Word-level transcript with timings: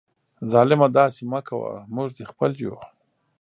ظالمه 0.51 0.87
داسي 0.97 1.23
مه 1.31 1.39
کوه، 1.47 1.71
موږ 1.95 2.07
دي 2.17 2.23
خپل 2.31 2.51
یو 2.63 2.75